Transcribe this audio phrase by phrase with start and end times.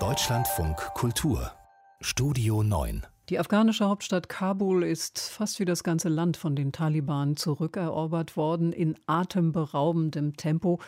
[0.00, 1.52] Deutschlandfunk Kultur
[2.00, 7.36] Studio 9 die afghanische Hauptstadt Kabul ist fast wie das ganze Land von den Taliban
[7.36, 10.78] zurückerobert worden in atemberaubendem Tempo.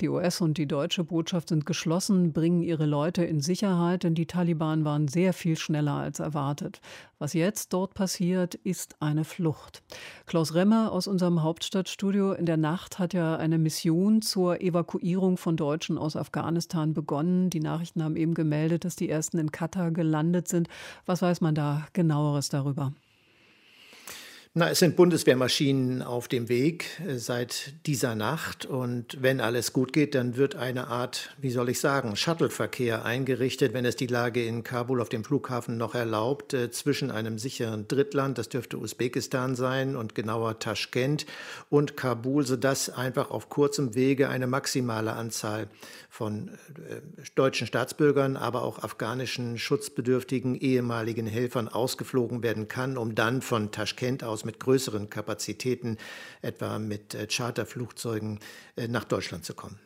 [0.00, 4.26] Die US- und die deutsche Botschaft sind geschlossen, bringen ihre Leute in Sicherheit, denn die
[4.26, 6.80] Taliban waren sehr viel schneller als erwartet.
[7.18, 9.82] Was jetzt dort passiert, ist eine Flucht.
[10.26, 15.56] Klaus Remmer aus unserem Hauptstadtstudio in der Nacht hat ja eine Mission zur Evakuierung von
[15.56, 17.48] Deutschen aus Afghanistan begonnen.
[17.48, 20.68] Die Nachrichten haben eben gemeldet, dass die ersten in Katar gelandet sind.
[21.06, 22.92] Was weiß man da genaueres darüber?
[24.58, 28.64] Na, es sind Bundeswehrmaschinen auf dem Weg äh, seit dieser Nacht.
[28.64, 33.74] Und wenn alles gut geht, dann wird eine Art, wie soll ich sagen, Shuttleverkehr eingerichtet,
[33.74, 37.86] wenn es die Lage in Kabul auf dem Flughafen noch erlaubt, äh, zwischen einem sicheren
[37.86, 41.26] Drittland, das dürfte Usbekistan sein und genauer Taschkent
[41.68, 45.68] und Kabul, sodass einfach auf kurzem Wege eine maximale Anzahl
[46.08, 47.02] von äh,
[47.34, 54.24] deutschen Staatsbürgern, aber auch afghanischen schutzbedürftigen ehemaligen Helfern ausgeflogen werden kann, um dann von Taschkent
[54.24, 55.98] aus mit größeren Kapazitäten,
[56.40, 58.40] etwa mit äh, Charterflugzeugen,
[58.76, 59.78] äh, nach Deutschland zu kommen.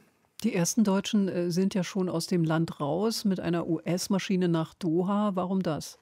[0.44, 4.74] Die ersten Deutschen äh, sind ja schon aus dem Land raus mit einer US-Maschine nach
[4.74, 5.32] Doha.
[5.34, 5.98] Warum das?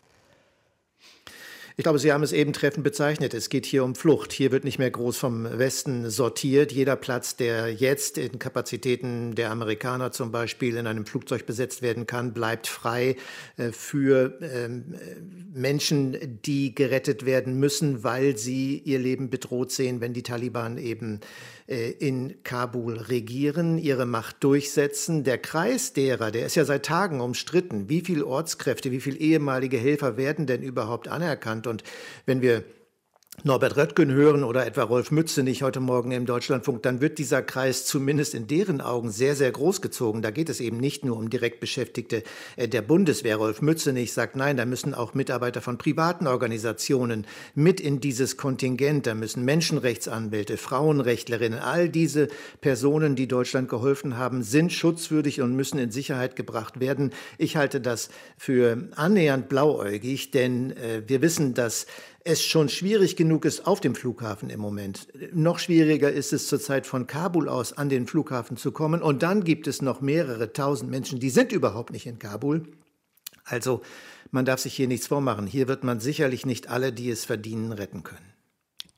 [1.78, 3.34] Ich glaube, Sie haben es eben treffend bezeichnet.
[3.34, 4.32] Es geht hier um Flucht.
[4.32, 6.72] Hier wird nicht mehr groß vom Westen sortiert.
[6.72, 12.04] Jeder Platz, der jetzt in Kapazitäten der Amerikaner zum Beispiel in einem Flugzeug besetzt werden
[12.04, 13.14] kann, bleibt frei
[13.58, 14.96] äh, für ähm,
[15.54, 21.20] Menschen, die gerettet werden müssen, weil sie ihr Leben bedroht sehen, wenn die Taliban eben
[21.68, 25.22] äh, in Kabul regieren, ihre Macht durchsetzen.
[25.22, 27.88] Der Kreis derer, der ist ja seit Tagen umstritten.
[27.88, 31.67] Wie viele Ortskräfte, wie viele ehemalige Helfer werden denn überhaupt anerkannt?
[31.68, 31.84] Und
[32.26, 32.64] wenn wir
[33.44, 37.40] Norbert Röttgen hören oder etwa Rolf Mütze nicht heute Morgen im Deutschlandfunk, dann wird dieser
[37.40, 40.22] Kreis zumindest in deren Augen sehr, sehr groß gezogen.
[40.22, 42.24] Da geht es eben nicht nur um Direktbeschäftigte
[42.56, 43.36] äh, der Bundeswehr.
[43.36, 48.36] Rolf Mütze nicht sagt, nein, da müssen auch Mitarbeiter von privaten Organisationen mit in dieses
[48.36, 49.06] Kontingent.
[49.06, 52.26] Da müssen Menschenrechtsanwälte, Frauenrechtlerinnen, all diese
[52.60, 57.12] Personen, die Deutschland geholfen haben, sind schutzwürdig und müssen in Sicherheit gebracht werden.
[57.38, 61.86] Ich halte das für annähernd blauäugig, denn äh, wir wissen, dass
[62.28, 65.08] es schon schwierig genug ist auf dem Flughafen im Moment.
[65.32, 69.00] Noch schwieriger ist es zurzeit von Kabul aus an den Flughafen zu kommen.
[69.00, 72.68] Und dann gibt es noch mehrere tausend Menschen, die sind überhaupt nicht in Kabul.
[73.44, 73.80] Also
[74.30, 75.46] man darf sich hier nichts vormachen.
[75.46, 78.34] Hier wird man sicherlich nicht alle, die es verdienen, retten können.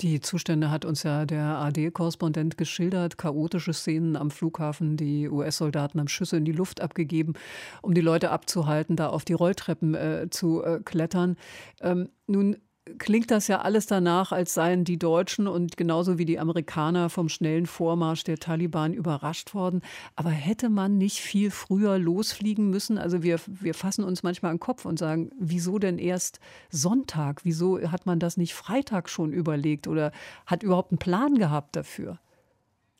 [0.00, 3.16] Die Zustände hat uns ja der AD-Korrespondent geschildert.
[3.16, 4.97] Chaotische Szenen am Flughafen.
[4.97, 7.34] Die US-Soldaten haben Schüsse in die Luft abgegeben,
[7.80, 11.36] um die Leute abzuhalten, da auf die Rolltreppen äh, zu äh, klettern.
[11.80, 12.56] Ähm, nun
[12.98, 17.28] klingt das ja alles danach, als seien die Deutschen und genauso wie die Amerikaner vom
[17.28, 19.82] schnellen Vormarsch der Taliban überrascht worden.
[20.16, 22.98] Aber hätte man nicht viel früher losfliegen müssen?
[22.98, 26.40] Also wir, wir fassen uns manchmal an den Kopf und sagen, wieso denn erst
[26.70, 27.40] Sonntag?
[27.44, 30.12] Wieso hat man das nicht Freitag schon überlegt oder
[30.46, 32.18] hat überhaupt einen Plan gehabt dafür?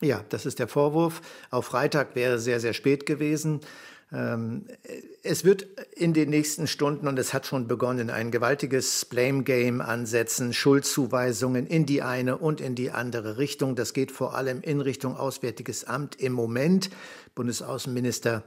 [0.03, 1.21] Ja, das ist der Vorwurf.
[1.51, 3.61] Auf Freitag wäre sehr, sehr spät gewesen.
[4.13, 4.67] Ähm,
[5.23, 5.63] es wird
[5.95, 11.67] in den nächsten Stunden, und es hat schon begonnen, ein gewaltiges Blame Game ansetzen, Schuldzuweisungen
[11.67, 13.77] in die eine und in die andere Richtung.
[13.77, 16.91] Das geht vor allem in Richtung Auswärtiges Amt im Moment.
[17.35, 18.43] Bundesaußenminister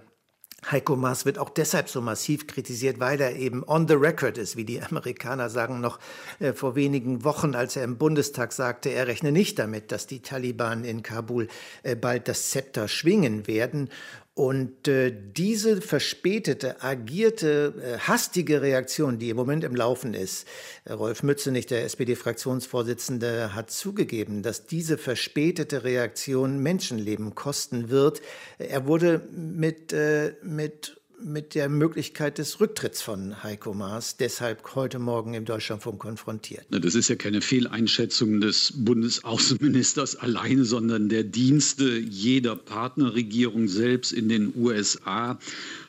[0.71, 4.55] Heiko Maas wird auch deshalb so massiv kritisiert, weil er eben on the record ist,
[4.55, 5.99] wie die Amerikaner sagen, noch
[6.39, 10.21] äh, vor wenigen Wochen, als er im Bundestag sagte, er rechne nicht damit, dass die
[10.21, 11.47] Taliban in Kabul
[11.83, 13.89] äh, bald das Zepter schwingen werden.
[14.35, 20.47] Und äh, diese verspätete, agierte, äh, hastige Reaktion, die im Moment im Laufen ist,
[20.85, 28.21] äh, Rolf Mützenich, der SPD-Fraktionsvorsitzende, hat zugegeben, dass diese verspätete Reaktion Menschenleben kosten wird.
[28.57, 34.99] Er wurde mit, äh, mit mit der Möglichkeit des Rücktritts von Heiko Maas deshalb heute
[34.99, 36.65] Morgen im Deutschlandfunk konfrontiert.
[36.69, 44.29] Das ist ja keine Fehleinschätzung des Bundesaußenministers alleine, sondern der Dienste jeder Partnerregierung selbst in
[44.29, 45.39] den USA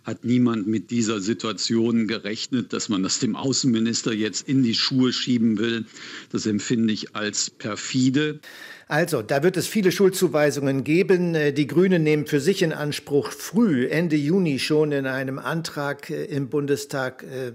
[0.05, 5.13] hat niemand mit dieser Situation gerechnet, dass man das dem Außenminister jetzt in die Schuhe
[5.13, 5.87] schieben will.
[6.31, 8.41] Das empfinde ich als perfide.
[8.87, 11.35] Also, da wird es viele Schuldzuweisungen geben.
[11.35, 16.11] Äh, die Grünen nehmen für sich in Anspruch, früh, Ende Juni schon in einem Antrag
[16.11, 17.53] äh, im Bundestag äh,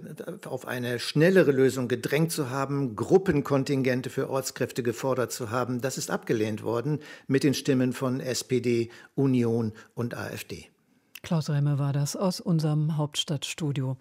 [0.48, 5.82] auf eine schnellere Lösung gedrängt zu haben, Gruppenkontingente für Ortskräfte gefordert zu haben.
[5.82, 10.68] Das ist abgelehnt worden mit den Stimmen von SPD, Union und AfD.
[11.22, 13.98] Klaus Remme war das aus unserem Hauptstadtstudio.